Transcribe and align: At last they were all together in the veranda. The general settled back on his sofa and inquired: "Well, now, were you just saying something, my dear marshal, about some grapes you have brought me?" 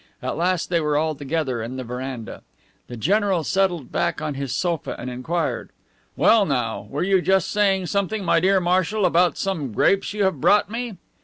At 0.19 0.35
last 0.35 0.71
they 0.71 0.81
were 0.81 0.97
all 0.97 1.13
together 1.13 1.61
in 1.61 1.75
the 1.77 1.83
veranda. 1.83 2.41
The 2.87 2.97
general 2.97 3.43
settled 3.43 3.91
back 3.91 4.19
on 4.19 4.33
his 4.33 4.51
sofa 4.51 4.95
and 4.97 5.11
inquired: 5.11 5.69
"Well, 6.15 6.43
now, 6.43 6.87
were 6.89 7.03
you 7.03 7.21
just 7.21 7.51
saying 7.51 7.85
something, 7.85 8.25
my 8.25 8.39
dear 8.39 8.59
marshal, 8.59 9.05
about 9.05 9.37
some 9.37 9.71
grapes 9.73 10.11
you 10.15 10.23
have 10.23 10.41
brought 10.41 10.71
me?" 10.71 10.97